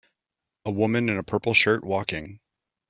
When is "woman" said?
0.71-1.09